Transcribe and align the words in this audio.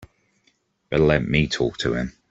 Better 0.89 1.03
let 1.03 1.27
me 1.27 1.45
talk 1.47 1.77
to 1.77 1.93
him. 1.93 2.13